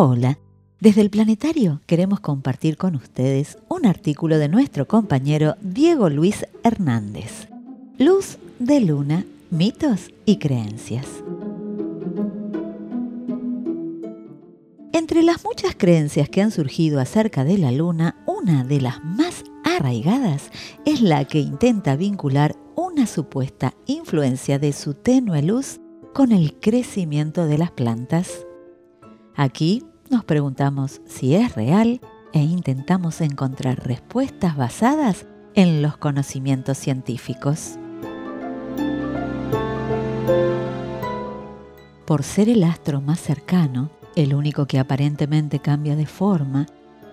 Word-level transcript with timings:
Hola, 0.00 0.38
desde 0.78 1.00
el 1.00 1.10
planetario 1.10 1.80
queremos 1.86 2.20
compartir 2.20 2.76
con 2.76 2.94
ustedes 2.94 3.58
un 3.66 3.84
artículo 3.84 4.38
de 4.38 4.48
nuestro 4.48 4.86
compañero 4.86 5.56
Diego 5.60 6.08
Luis 6.08 6.46
Hernández. 6.62 7.48
Luz 7.98 8.38
de 8.60 8.78
luna, 8.78 9.24
mitos 9.50 10.12
y 10.24 10.38
creencias. 10.38 11.04
Entre 14.92 15.24
las 15.24 15.42
muchas 15.42 15.74
creencias 15.76 16.28
que 16.28 16.42
han 16.42 16.52
surgido 16.52 17.00
acerca 17.00 17.42
de 17.42 17.58
la 17.58 17.72
luna, 17.72 18.22
una 18.24 18.62
de 18.62 18.80
las 18.80 19.02
más 19.02 19.42
arraigadas 19.64 20.52
es 20.86 21.02
la 21.02 21.24
que 21.24 21.40
intenta 21.40 21.96
vincular 21.96 22.54
una 22.76 23.08
supuesta 23.08 23.74
influencia 23.86 24.60
de 24.60 24.72
su 24.72 24.94
tenue 24.94 25.42
luz 25.42 25.80
con 26.14 26.30
el 26.30 26.54
crecimiento 26.60 27.46
de 27.46 27.58
las 27.58 27.72
plantas. 27.72 28.44
Aquí 29.40 29.84
nos 30.10 30.24
preguntamos 30.24 31.00
si 31.06 31.34
es 31.34 31.54
real 31.54 32.00
e 32.32 32.40
intentamos 32.40 33.20
encontrar 33.20 33.86
respuestas 33.86 34.56
basadas 34.56 35.26
en 35.54 35.82
los 35.82 35.96
conocimientos 35.96 36.78
científicos. 36.78 37.78
Por 42.06 42.22
ser 42.22 42.48
el 42.48 42.64
astro 42.64 43.00
más 43.00 43.20
cercano, 43.20 43.90
el 44.16 44.34
único 44.34 44.66
que 44.66 44.78
aparentemente 44.78 45.58
cambia 45.58 45.94
de 45.94 46.06
forma, 46.06 46.66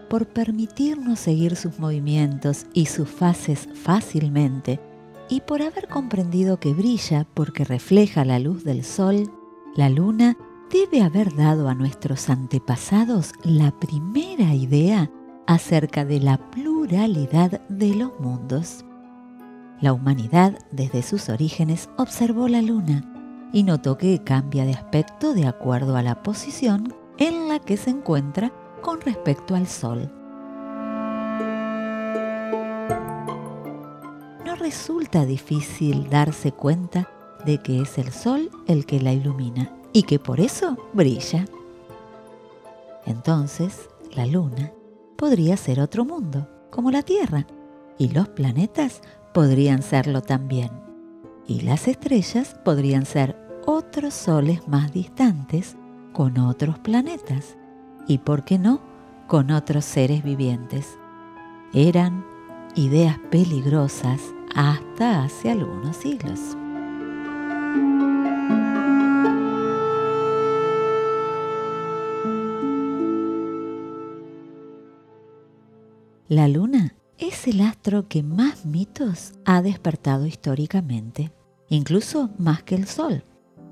por 0.10 0.28
permitirnos 0.28 1.20
seguir 1.20 1.56
sus 1.56 1.80
movimientos 1.80 2.66
y 2.74 2.86
sus 2.86 3.10
fases 3.10 3.68
fácilmente, 3.74 4.80
y 5.28 5.42
por 5.42 5.62
haber 5.62 5.88
comprendido 5.88 6.60
que 6.60 6.74
brilla 6.74 7.26
porque 7.34 7.66
refleja 7.66 8.24
la 8.26 8.40
luz 8.40 8.64
del 8.64 8.84
sol, 8.84 9.32
la 9.76 9.90
luna 9.90 10.38
debe 10.72 11.02
haber 11.02 11.36
dado 11.36 11.70
a 11.70 11.76
nuestros 11.76 12.30
antepasados 12.30 13.34
la 13.44 13.72
primera 13.72 14.54
idea 14.54 15.10
acerca 15.48 16.06
de 16.06 16.20
la 16.20 16.38
pluralidad 16.50 17.62
de 17.70 17.96
los 17.96 18.20
mundos. 18.20 18.86
La 19.82 19.94
humanidad 19.94 20.58
desde 20.72 21.04
sus 21.04 21.30
orígenes 21.30 21.90
observó 21.98 22.48
la 22.48 22.62
luna 22.62 23.50
y 23.54 23.64
notó 23.64 23.98
que 23.98 24.24
cambia 24.24 24.66
de 24.66 24.74
aspecto 24.74 25.34
de 25.34 25.48
acuerdo 25.48 25.96
a 25.98 26.02
la 26.02 26.24
posición 26.24 26.94
en 27.18 27.48
la 27.48 27.60
que 27.60 27.78
se 27.78 27.92
encuentra 27.92 28.52
con 28.82 29.02
respecto 29.02 29.56
al 29.56 29.68
Sol. 29.68 30.12
No 34.46 34.56
resulta 34.56 35.26
difícil 35.26 36.10
darse 36.10 36.52
cuenta 36.52 37.08
de 37.46 37.60
que 37.60 37.82
es 37.82 37.98
el 37.98 38.12
Sol 38.12 38.50
el 38.68 38.86
que 38.86 39.00
la 39.00 39.14
ilumina 39.14 39.72
y 39.96 40.04
que 40.04 40.20
por 40.20 40.42
eso 40.42 40.76
brilla. 40.92 41.46
Entonces, 43.06 43.90
la 44.14 44.26
luna 44.26 44.74
podría 45.16 45.56
ser 45.56 45.80
otro 45.80 46.04
mundo, 46.04 46.50
como 46.70 46.92
la 46.92 47.02
Tierra, 47.02 47.48
y 47.98 48.10
los 48.10 48.28
planetas 48.28 49.00
podrían 49.34 49.82
serlo 49.82 50.22
también. 50.22 50.70
Y 51.48 51.62
las 51.62 51.88
estrellas 51.88 52.60
podrían 52.66 53.06
ser 53.06 53.38
otros 53.66 54.14
soles 54.14 54.68
más 54.68 54.92
distantes 54.92 55.78
con 56.12 56.40
otros 56.40 56.78
planetas 56.80 57.56
y, 58.06 58.18
por 58.18 58.44
qué 58.44 58.60
no, 58.60 58.82
con 59.28 59.50
otros 59.50 59.86
seres 59.86 60.26
vivientes. 60.26 61.00
Eran 61.74 62.26
ideas 62.76 63.18
peligrosas 63.32 64.20
hasta 64.54 65.24
hace 65.24 65.52
algunos 65.52 65.96
siglos. 65.96 66.58
La 76.28 76.48
luna 76.48 76.96
es 77.20 77.46
el 77.46 77.62
astro 77.62 78.08
que 78.08 78.24
más 78.24 78.66
mitos 78.66 79.34
ha 79.46 79.62
despertado 79.62 80.26
históricamente, 80.26 81.32
incluso 81.70 82.32
más 82.40 82.64
que 82.64 82.74
el 82.74 82.88
Sol. 82.88 83.24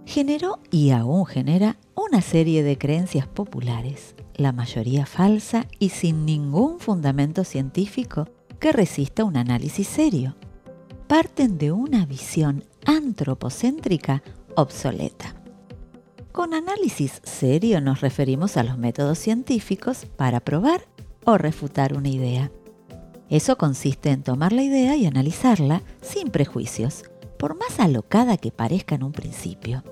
Generó 0.06 0.60
y 0.70 0.92
aún 0.92 1.26
genera 1.26 1.80
una 1.96 2.22
serie 2.22 2.62
de 2.62 2.78
creencias 2.78 3.26
populares, 3.26 4.14
la 4.36 4.52
mayoría 4.52 5.08
falsa 5.08 5.66
y 5.80 5.90
sin 5.90 6.28
ningún 6.28 6.80
fundamento 6.80 7.44
científico 7.44 8.30
que 8.60 8.72
resista 8.72 9.24
un 9.24 9.36
análisis 9.36 9.88
serio. 9.88 10.36
Parten 11.08 11.58
de 11.58 11.72
una 11.72 12.06
visión 12.06 12.66
antropocéntrica 12.86 14.22
obsoleta. 14.56 15.34
Con 16.32 16.54
análisis 16.54 17.20
serio 17.24 17.82
nos 17.82 18.02
referimos 18.02 18.58
a 18.58 18.64
los 18.64 18.78
métodos 18.78 19.18
científicos 19.18 20.06
para 20.18 20.40
probar 20.40 20.93
o 21.26 21.38
refutar 21.38 21.96
una 21.96 22.10
idea. 22.10 22.52
Eso 23.30 23.58
consiste 23.58 24.12
en 24.12 24.24
tomar 24.24 24.54
la 24.54 24.64
idea 24.64 24.96
y 24.96 25.06
analizarla 25.06 25.82
sin 26.02 26.30
prejuicios, 26.30 27.04
por 27.38 27.58
más 27.58 27.80
alocada 27.80 28.38
que 28.38 28.52
parezca 28.52 28.96
en 28.96 29.04
un 29.04 29.12
principio. 29.12 29.84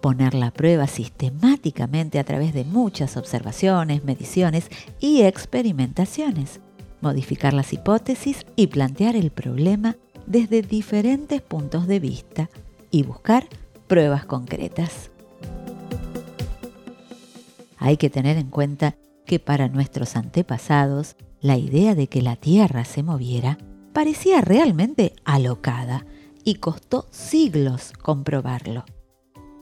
Ponerla 0.00 0.48
a 0.48 0.52
prueba 0.52 0.88
sistemáticamente 0.88 2.18
a 2.18 2.24
través 2.24 2.52
de 2.54 2.64
muchas 2.64 3.16
observaciones, 3.16 4.04
mediciones 4.04 4.68
y 4.98 5.22
experimentaciones. 5.22 6.60
Modificar 7.00 7.52
las 7.52 7.72
hipótesis 7.72 8.44
y 8.56 8.66
plantear 8.66 9.14
el 9.14 9.30
problema 9.30 9.96
desde 10.26 10.62
diferentes 10.62 11.40
puntos 11.40 11.86
de 11.86 12.00
vista 12.00 12.50
y 12.90 13.04
buscar 13.04 13.46
pruebas 13.86 14.24
concretas. 14.24 15.10
Hay 17.78 17.96
que 17.96 18.10
tener 18.10 18.38
en 18.38 18.48
cuenta 18.48 18.96
que 19.32 19.38
para 19.38 19.68
nuestros 19.68 20.14
antepasados 20.16 21.16
la 21.40 21.56
idea 21.56 21.94
de 21.94 22.06
que 22.06 22.20
la 22.20 22.36
Tierra 22.36 22.84
se 22.84 23.02
moviera 23.02 23.56
parecía 23.94 24.42
realmente 24.42 25.14
alocada 25.24 26.04
y 26.44 26.56
costó 26.56 27.06
siglos 27.12 27.94
comprobarlo. 28.02 28.84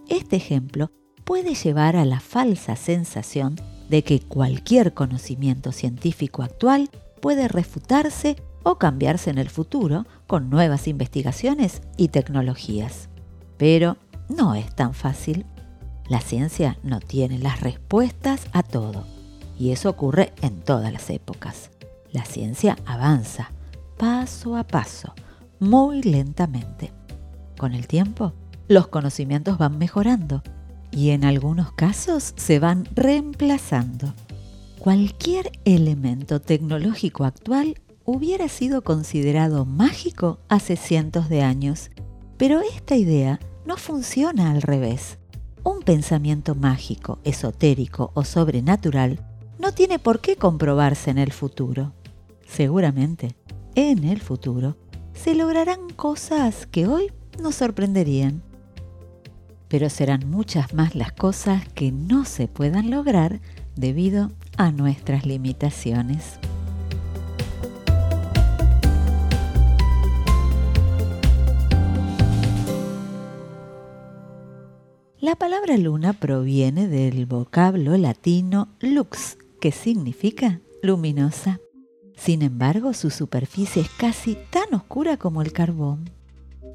Este 0.08 0.34
ejemplo 0.34 0.90
puede 1.24 1.54
llevar 1.54 1.94
a 1.94 2.04
la 2.04 2.18
falsa 2.18 2.74
sensación 2.74 3.54
de 3.88 4.02
que 4.02 4.18
cualquier 4.18 4.92
conocimiento 4.92 5.70
científico 5.70 6.42
actual 6.42 6.90
puede 7.22 7.46
refutarse 7.46 8.34
o 8.64 8.74
cambiarse 8.74 9.30
en 9.30 9.38
el 9.38 9.50
futuro 9.50 10.04
con 10.26 10.50
nuevas 10.50 10.88
investigaciones 10.88 11.80
y 11.96 12.08
tecnologías. 12.08 13.08
Pero 13.56 13.98
no 14.28 14.56
es 14.56 14.74
tan 14.74 14.94
fácil. 14.94 15.46
La 16.08 16.20
ciencia 16.20 16.76
no 16.82 16.98
tiene 16.98 17.38
las 17.38 17.60
respuestas 17.60 18.48
a 18.52 18.64
todo 18.64 19.06
y 19.60 19.72
eso 19.72 19.90
ocurre 19.90 20.32
en 20.40 20.62
todas 20.62 20.90
las 20.90 21.10
épocas. 21.10 21.70
La 22.12 22.24
ciencia 22.24 22.78
avanza 22.86 23.50
paso 23.98 24.56
a 24.56 24.64
paso, 24.64 25.12
muy 25.58 26.00
lentamente. 26.00 26.90
Con 27.58 27.74
el 27.74 27.86
tiempo, 27.86 28.32
los 28.68 28.88
conocimientos 28.88 29.58
van 29.58 29.76
mejorando 29.76 30.42
y 30.90 31.10
en 31.10 31.26
algunos 31.26 31.72
casos 31.72 32.32
se 32.36 32.58
van 32.58 32.88
reemplazando. 32.94 34.14
Cualquier 34.78 35.52
elemento 35.66 36.40
tecnológico 36.40 37.24
actual 37.24 37.78
hubiera 38.06 38.48
sido 38.48 38.82
considerado 38.82 39.66
mágico 39.66 40.40
hace 40.48 40.76
cientos 40.76 41.28
de 41.28 41.42
años, 41.42 41.90
pero 42.38 42.62
esta 42.62 42.96
idea 42.96 43.38
no 43.66 43.76
funciona 43.76 44.52
al 44.52 44.62
revés. 44.62 45.18
Un 45.62 45.82
pensamiento 45.82 46.54
mágico, 46.54 47.18
esotérico 47.24 48.10
o 48.14 48.24
sobrenatural 48.24 49.26
no 49.60 49.72
tiene 49.72 49.98
por 49.98 50.20
qué 50.20 50.36
comprobarse 50.36 51.10
en 51.10 51.18
el 51.18 51.32
futuro. 51.32 51.92
Seguramente, 52.46 53.36
en 53.74 54.04
el 54.04 54.20
futuro, 54.20 54.76
se 55.12 55.34
lograrán 55.34 55.90
cosas 55.90 56.66
que 56.66 56.86
hoy 56.86 57.12
nos 57.40 57.56
sorprenderían. 57.56 58.42
Pero 59.68 59.90
serán 59.90 60.28
muchas 60.30 60.72
más 60.72 60.94
las 60.94 61.12
cosas 61.12 61.68
que 61.74 61.92
no 61.92 62.24
se 62.24 62.48
puedan 62.48 62.90
lograr 62.90 63.40
debido 63.76 64.32
a 64.56 64.72
nuestras 64.72 65.26
limitaciones. 65.26 66.40
La 75.20 75.36
palabra 75.36 75.76
luna 75.76 76.14
proviene 76.14 76.88
del 76.88 77.26
vocablo 77.26 77.96
latino 77.98 78.68
lux, 78.80 79.36
que 79.60 79.72
significa 79.72 80.60
luminosa. 80.82 81.60
Sin 82.16 82.42
embargo, 82.42 82.92
su 82.92 83.10
superficie 83.10 83.82
es 83.82 83.90
casi 83.90 84.36
tan 84.50 84.74
oscura 84.74 85.16
como 85.16 85.42
el 85.42 85.52
carbón. 85.52 86.10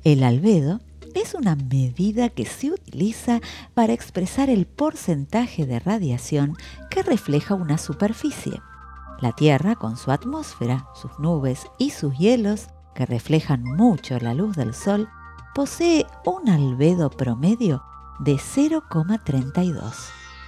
El 0.04 0.24
albedo 0.24 0.80
es 1.14 1.34
una 1.34 1.56
medida 1.56 2.30
que 2.30 2.46
se 2.46 2.72
utiliza 2.72 3.42
para 3.74 3.94
expresar 3.94 4.50
el 4.50 4.66
porcentaje 4.66 5.66
de 5.66 5.80
radiación 5.80 6.56
que 6.90 7.04
refleja 7.04 7.56
una 7.56 7.78
superficie. 7.78 8.62
La 9.22 9.32
Tierra, 9.32 9.76
con 9.76 9.98
su 9.98 10.12
atmósfera, 10.12 10.88
sus 10.94 11.18
nubes 11.20 11.68
y 11.78 11.92
sus 11.92 12.18
hielos, 12.18 12.68
que 12.94 13.06
reflejan 13.06 13.64
mucho 13.64 14.20
la 14.20 14.34
luz 14.34 14.56
del 14.56 14.74
Sol, 14.74 15.08
posee 15.54 16.06
un 16.26 16.50
albedo 16.50 17.10
promedio 17.10 17.84
de 18.20 18.36
0,32, 18.36 19.94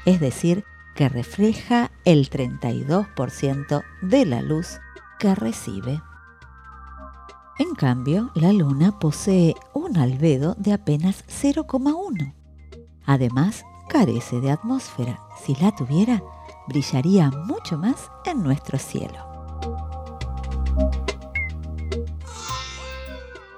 es 0.05 0.19
decir, 0.19 0.65
que 0.97 1.07
refleja 1.07 1.91
el 2.05 2.27
32% 2.29 3.83
de 4.01 4.25
la 4.25 4.41
luz 4.41 4.79
que 5.19 5.35
recibe. 5.35 6.01
En 7.59 7.75
cambio, 7.75 8.31
la 8.33 8.51
Luna 8.51 8.97
posee 8.99 9.53
un 9.73 9.95
albedo 9.97 10.55
de 10.55 10.73
apenas 10.73 11.23
0,1. 11.27 12.33
Además, 13.05 13.63
carece 13.87 14.41
de 14.41 14.49
atmósfera. 14.49 15.19
Si 15.45 15.53
la 15.55 15.71
tuviera, 15.75 16.23
brillaría 16.67 17.29
mucho 17.29 17.77
más 17.77 18.09
en 18.25 18.41
nuestro 18.41 18.79
cielo. 18.79 19.23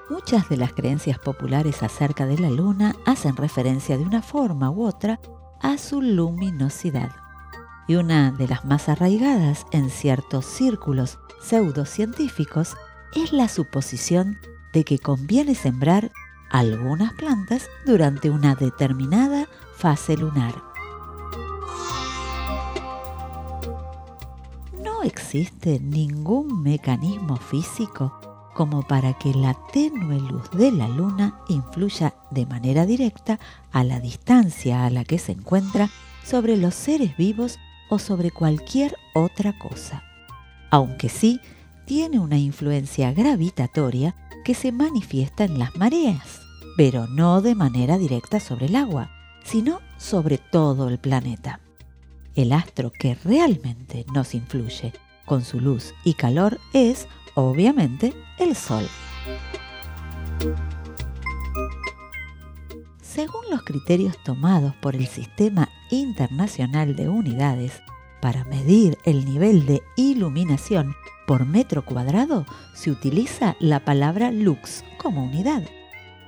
Muchas 0.09 0.49
de 0.49 0.57
las 0.57 0.73
creencias 0.73 1.17
populares 1.19 1.83
acerca 1.83 2.25
de 2.25 2.37
la 2.37 2.49
Luna 2.49 2.97
hacen 3.05 3.37
referencia 3.37 3.97
de 3.97 4.03
una 4.03 4.21
forma 4.21 4.69
u 4.69 4.83
otra 4.83 5.21
a 5.61 5.77
su 5.77 6.01
luminosidad. 6.01 7.28
Y 7.89 7.95
una 7.95 8.29
de 8.29 8.47
las 8.47 8.65
más 8.65 8.87
arraigadas 8.87 9.65
en 9.71 9.89
ciertos 9.89 10.45
círculos 10.45 11.17
pseudocientíficos 11.41 12.77
es 13.15 13.33
la 13.33 13.47
suposición 13.47 14.37
de 14.73 14.83
que 14.83 14.99
conviene 14.99 15.55
sembrar 15.55 16.11
algunas 16.51 17.13
plantas 17.13 17.67
durante 17.87 18.29
una 18.29 18.53
determinada 18.53 19.47
fase 19.75 20.15
lunar. 20.17 20.53
No 24.83 25.01
existe 25.01 25.79
ningún 25.79 26.61
mecanismo 26.61 27.37
físico 27.37 28.51
como 28.53 28.83
para 28.83 29.13
que 29.13 29.33
la 29.33 29.55
tenue 29.73 30.19
luz 30.19 30.51
de 30.51 30.71
la 30.71 30.87
luna 30.87 31.39
influya 31.47 32.13
de 32.29 32.45
manera 32.45 32.85
directa 32.85 33.39
a 33.71 33.83
la 33.83 33.99
distancia 33.99 34.85
a 34.85 34.91
la 34.91 35.05
que 35.05 35.17
se 35.17 35.31
encuentra 35.31 35.89
sobre 36.23 36.55
los 36.55 36.75
seres 36.75 37.17
vivos 37.17 37.57
o 37.89 37.99
sobre 37.99 38.31
cualquier 38.31 38.95
otra 39.13 39.57
cosa. 39.57 40.03
Aunque 40.69 41.09
sí 41.09 41.39
tiene 41.85 42.19
una 42.19 42.37
influencia 42.37 43.11
gravitatoria 43.13 44.15
que 44.45 44.53
se 44.53 44.71
manifiesta 44.71 45.43
en 45.43 45.57
las 45.57 45.75
mareas, 45.75 46.41
pero 46.77 47.07
no 47.07 47.41
de 47.41 47.55
manera 47.55 47.97
directa 47.97 48.39
sobre 48.39 48.67
el 48.67 48.75
agua, 48.75 49.09
sino 49.43 49.81
sobre 49.97 50.37
todo 50.37 50.87
el 50.87 50.99
planeta. 50.99 51.59
El 52.35 52.53
astro 52.53 52.91
que 52.91 53.15
realmente 53.15 54.05
nos 54.13 54.35
influye 54.35 54.93
con 55.25 55.43
su 55.43 55.59
luz 55.59 55.93
y 56.03 56.13
calor 56.13 56.59
es, 56.73 57.07
obviamente, 57.35 58.13
el 58.37 58.55
Sol. 58.55 58.87
Según 63.01 63.49
los 63.49 63.63
criterios 63.63 64.15
tomados 64.23 64.75
por 64.75 64.95
el 64.95 65.07
Sistema 65.07 65.69
Internacional 65.89 66.95
de 66.95 67.09
Unidades 67.09 67.81
para 68.21 68.43
medir 68.45 68.97
el 69.03 69.25
nivel 69.25 69.65
de 69.65 69.81
iluminación 69.95 70.95
por 71.25 71.45
metro 71.45 71.85
cuadrado 71.85 72.45
se 72.73 72.91
utiliza 72.91 73.55
la 73.59 73.85
palabra 73.85 74.31
lux 74.31 74.83
como 74.97 75.23
unidad 75.23 75.63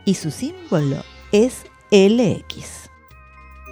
y 0.05 0.13
su 0.15 0.31
símbolo 0.31 1.03
es 1.31 1.65
LX. 1.91 2.89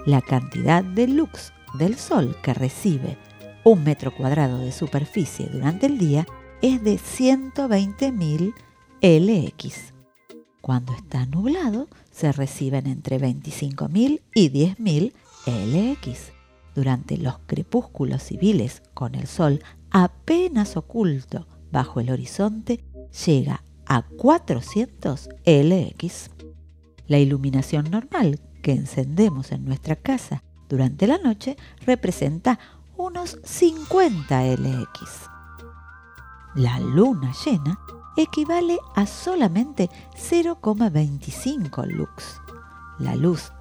La 0.06 0.20
cantidad 0.20 0.82
de 0.82 1.08
lux 1.08 1.52
del 1.74 1.96
Sol 1.96 2.36
que 2.42 2.54
recibe 2.54 3.16
un 3.64 3.84
metro 3.84 4.14
cuadrado 4.14 4.58
de 4.58 4.72
superficie 4.72 5.46
durante 5.46 5.86
el 5.86 5.98
día 5.98 6.26
es 6.62 6.82
de 6.82 6.96
120.000 6.96 8.54
LX. 9.02 9.94
Cuando 10.60 10.92
está 10.94 11.26
nublado 11.26 11.88
se 12.10 12.32
reciben 12.32 12.86
entre 12.86 13.18
25.000 13.18 14.20
y 14.34 14.50
10.000 14.50 15.12
LX. 15.46 16.32
Durante 16.74 17.16
los 17.16 17.38
crepúsculos 17.46 18.22
civiles 18.22 18.82
con 18.94 19.14
el 19.14 19.26
Sol 19.26 19.62
apenas 19.90 20.76
oculto 20.76 21.46
bajo 21.72 22.00
el 22.00 22.10
horizonte, 22.10 22.84
llega 23.26 23.62
a 23.86 24.02
400 24.02 25.28
LX. 25.44 26.30
La 27.06 27.18
iluminación 27.18 27.90
normal 27.90 28.40
que 28.62 28.72
encendemos 28.72 29.52
en 29.52 29.64
nuestra 29.64 29.96
casa 29.96 30.42
durante 30.68 31.06
la 31.06 31.18
noche 31.18 31.56
representa 31.84 32.58
unos 32.96 33.38
50 33.42 34.44
LX. 34.54 35.28
La 36.54 36.78
luna 36.78 37.32
llena 37.44 37.78
equivale 38.16 38.78
a 38.94 39.06
solamente 39.06 39.88
0,25 40.14 41.86
lux. 41.86 42.40
La 42.98 43.16
luz 43.16 43.52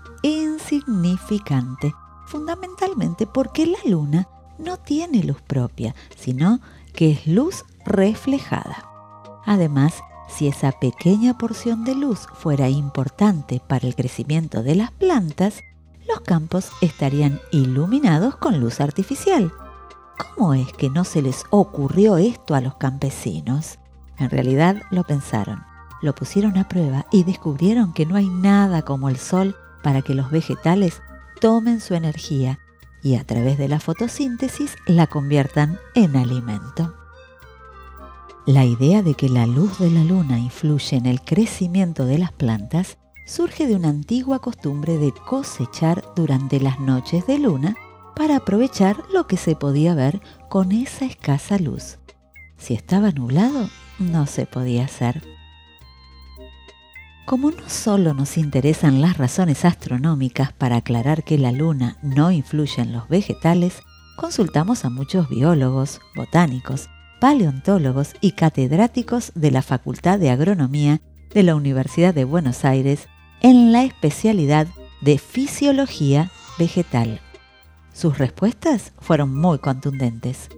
fundamentalmente 2.27 3.27
porque 3.27 3.65
la 3.65 3.79
luna 3.85 4.27
no 4.57 4.77
tiene 4.77 5.23
luz 5.23 5.41
propia, 5.41 5.95
sino 6.15 6.59
que 6.93 7.11
es 7.11 7.27
luz 7.27 7.65
reflejada. 7.85 8.85
Además, 9.45 9.95
si 10.29 10.47
esa 10.47 10.71
pequeña 10.71 11.37
porción 11.37 11.83
de 11.83 11.95
luz 11.95 12.27
fuera 12.33 12.69
importante 12.69 13.61
para 13.67 13.87
el 13.87 13.95
crecimiento 13.95 14.63
de 14.63 14.75
las 14.75 14.91
plantas, 14.91 15.59
los 16.07 16.21
campos 16.21 16.71
estarían 16.81 17.39
iluminados 17.51 18.35
con 18.37 18.59
luz 18.59 18.79
artificial. 18.79 19.51
¿Cómo 20.17 20.53
es 20.53 20.71
que 20.73 20.89
no 20.89 21.03
se 21.03 21.21
les 21.21 21.43
ocurrió 21.49 22.17
esto 22.17 22.55
a 22.55 22.61
los 22.61 22.75
campesinos? 22.75 23.77
En 24.17 24.29
realidad 24.29 24.81
lo 24.91 25.03
pensaron, 25.03 25.63
lo 26.01 26.13
pusieron 26.13 26.57
a 26.57 26.67
prueba 26.67 27.07
y 27.11 27.23
descubrieron 27.23 27.91
que 27.93 28.05
no 28.05 28.15
hay 28.15 28.29
nada 28.29 28.83
como 28.83 29.09
el 29.09 29.17
sol 29.17 29.55
para 29.83 30.01
que 30.01 30.15
los 30.15 30.31
vegetales 30.31 31.01
tomen 31.39 31.81
su 31.81 31.93
energía 31.95 32.59
y 33.03 33.15
a 33.15 33.23
través 33.23 33.57
de 33.57 33.67
la 33.67 33.79
fotosíntesis 33.79 34.75
la 34.85 35.07
conviertan 35.07 35.79
en 35.95 36.15
alimento. 36.15 36.93
La 38.45 38.65
idea 38.65 39.03
de 39.03 39.13
que 39.13 39.29
la 39.29 39.45
luz 39.45 39.79
de 39.79 39.91
la 39.91 40.03
luna 40.03 40.39
influye 40.39 40.97
en 40.97 41.05
el 41.05 41.21
crecimiento 41.21 42.05
de 42.05 42.17
las 42.17 42.31
plantas 42.31 42.97
surge 43.25 43.67
de 43.67 43.75
una 43.75 43.89
antigua 43.89 44.39
costumbre 44.39 44.97
de 44.97 45.13
cosechar 45.13 46.03
durante 46.15 46.59
las 46.59 46.79
noches 46.79 47.25
de 47.27 47.37
luna 47.37 47.75
para 48.15 48.37
aprovechar 48.37 48.97
lo 49.13 49.27
que 49.27 49.37
se 49.37 49.55
podía 49.55 49.93
ver 49.93 50.21
con 50.49 50.71
esa 50.71 51.05
escasa 51.05 51.57
luz. 51.59 51.99
Si 52.57 52.73
estaba 52.73 53.11
nublado, 53.11 53.69
no 53.99 54.25
se 54.25 54.45
podía 54.45 54.85
hacer. 54.85 55.23
Como 57.25 57.51
no 57.51 57.69
solo 57.69 58.13
nos 58.13 58.37
interesan 58.37 58.99
las 58.99 59.17
razones 59.17 59.63
astronómicas 59.63 60.51
para 60.53 60.77
aclarar 60.77 61.23
que 61.23 61.37
la 61.37 61.51
luna 61.51 61.97
no 62.01 62.31
influye 62.31 62.81
en 62.81 62.91
los 62.91 63.07
vegetales, 63.07 63.81
consultamos 64.17 64.83
a 64.85 64.89
muchos 64.89 65.29
biólogos, 65.29 66.01
botánicos, 66.15 66.89
paleontólogos 67.19 68.15
y 68.19 68.31
catedráticos 68.31 69.31
de 69.35 69.51
la 69.51 69.61
Facultad 69.61 70.19
de 70.19 70.31
Agronomía 70.31 71.01
de 71.33 71.43
la 71.43 71.55
Universidad 71.55 72.13
de 72.13 72.25
Buenos 72.25 72.65
Aires 72.65 73.07
en 73.41 73.71
la 73.71 73.83
especialidad 73.83 74.67
de 75.01 75.17
Fisiología 75.17 76.31
Vegetal. 76.57 77.21
Sus 77.93 78.17
respuestas 78.17 78.93
fueron 78.99 79.35
muy 79.35 79.59
contundentes. 79.59 80.49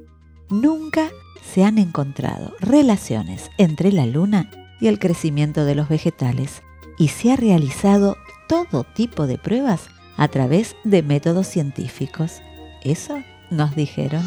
Nunca 0.50 1.10
se 1.44 1.66
han 1.66 1.78
encontrado 1.78 2.54
relaciones 2.60 3.50
entre 3.58 3.92
la 3.92 4.06
luna 4.06 4.50
y 4.84 4.90
el 4.90 5.00
crecimiento 5.00 5.64
de 5.64 5.76
los 5.76 5.88
vegetales 5.88 6.62
y 6.98 7.08
se 7.08 7.32
ha 7.32 7.38
realizado 7.38 8.18
todo 8.50 8.84
tipo 8.84 9.28
de 9.28 9.38
pruebas 9.38 9.88
a 10.18 10.28
través 10.28 10.76
de 10.84 11.02
métodos 11.02 11.48
científicos. 11.48 12.42
Eso 12.84 13.24
nos 13.50 13.78
dijeron. 13.78 14.22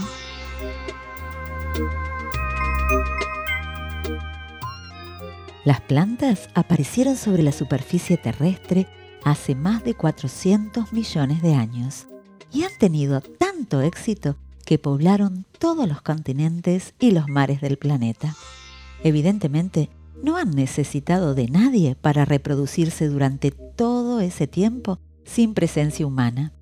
Las 5.67 5.83
plantas 5.83 6.49
aparecieron 6.55 7.17
sobre 7.17 7.43
la 7.43 7.53
superficie 7.53 8.17
terrestre 8.17 8.87
hace 9.25 9.55
más 9.55 9.85
de 9.85 9.93
400 9.93 10.91
millones 10.95 11.43
de 11.43 11.55
años 11.55 12.07
y 12.51 12.63
han 12.65 12.73
tenido 12.79 13.21
tanto 13.21 13.83
éxito 13.83 14.37
que 14.65 14.79
poblaron 14.79 15.45
todos 15.59 15.87
los 15.87 16.01
continentes 16.01 16.95
y 16.99 17.11
los 17.11 17.29
mares 17.29 17.61
del 17.61 17.77
planeta. 17.77 18.35
Evidentemente, 19.05 19.91
no 20.23 20.37
han 20.37 20.51
necesitado 20.51 21.35
de 21.35 21.49
nadie 21.49 21.95
para 21.95 22.25
reproducirse 22.25 23.09
durante 23.09 23.51
todo 23.51 24.21
ese 24.21 24.47
tiempo 24.47 24.99
sin 25.25 25.55
presencia 25.55 26.07
humana. 26.07 26.53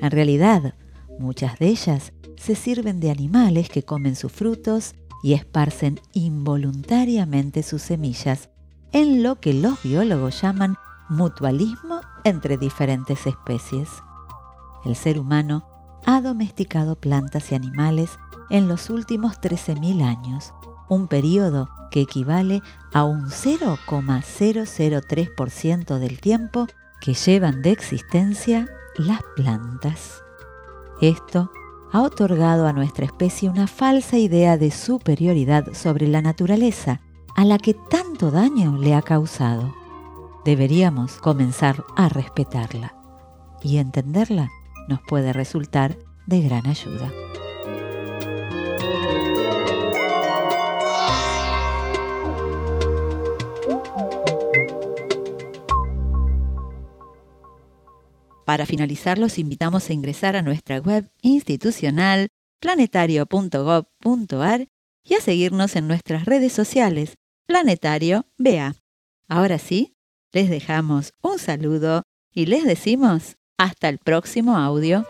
En 0.00 0.10
realidad, 0.10 0.74
muchas 1.18 1.58
de 1.58 1.68
ellas 1.68 2.12
se 2.36 2.54
sirven 2.54 3.00
de 3.00 3.10
animales 3.10 3.68
que 3.68 3.82
comen 3.82 4.16
sus 4.16 4.32
frutos 4.32 4.94
y 5.22 5.32
esparcen 5.32 6.00
involuntariamente 6.12 7.62
sus 7.62 7.82
semillas 7.82 8.50
en 8.92 9.22
lo 9.22 9.40
que 9.40 9.54
los 9.54 9.82
biólogos 9.82 10.40
llaman 10.42 10.76
mutualismo 11.08 12.00
entre 12.24 12.58
diferentes 12.58 13.26
especies. 13.26 13.88
El 14.84 14.96
ser 14.96 15.18
humano 15.18 15.66
ha 16.04 16.20
domesticado 16.20 16.96
plantas 16.96 17.50
y 17.50 17.54
animales 17.54 18.18
en 18.50 18.68
los 18.68 18.90
últimos 18.90 19.40
13.000 19.40 20.02
años, 20.02 20.52
un 20.88 21.08
periodo 21.08 21.68
que 21.90 22.00
equivale 22.00 22.62
a 22.92 23.04
un 23.04 23.30
0,003% 23.30 25.98
del 25.98 26.20
tiempo 26.20 26.66
que 27.00 27.14
llevan 27.14 27.62
de 27.62 27.72
existencia 27.72 28.68
las 28.96 29.20
plantas. 29.34 30.22
Esto 31.00 31.50
ha 31.92 32.02
otorgado 32.02 32.66
a 32.66 32.72
nuestra 32.72 33.04
especie 33.04 33.48
una 33.48 33.66
falsa 33.66 34.18
idea 34.18 34.56
de 34.56 34.70
superioridad 34.70 35.74
sobre 35.74 36.08
la 36.08 36.22
naturaleza, 36.22 37.00
a 37.34 37.44
la 37.44 37.58
que 37.58 37.74
tanto 37.74 38.30
daño 38.30 38.78
le 38.78 38.94
ha 38.94 39.02
causado. 39.02 39.74
Deberíamos 40.44 41.18
comenzar 41.18 41.84
a 41.96 42.08
respetarla 42.08 42.94
y 43.62 43.78
entenderla 43.78 44.50
nos 44.88 45.00
puede 45.02 45.32
resultar 45.32 45.98
de 46.26 46.40
gran 46.40 46.66
ayuda. 46.66 47.10
Para 58.46 58.64
finalizar, 58.64 59.18
los 59.18 59.38
invitamos 59.40 59.90
a 59.90 59.92
ingresar 59.92 60.36
a 60.36 60.42
nuestra 60.42 60.78
web 60.78 61.10
institucional 61.20 62.28
planetario.gov.ar 62.60 64.68
y 65.04 65.14
a 65.14 65.20
seguirnos 65.20 65.74
en 65.74 65.88
nuestras 65.88 66.26
redes 66.26 66.52
sociales 66.52 67.16
Planetario 67.48 68.26
BA. 68.38 68.76
Ahora 69.28 69.58
sí, 69.58 69.96
les 70.32 70.48
dejamos 70.48 71.12
un 71.22 71.40
saludo 71.40 72.04
y 72.32 72.46
les 72.46 72.62
decimos 72.62 73.34
hasta 73.58 73.88
el 73.88 73.98
próximo 73.98 74.56
audio. 74.56 75.04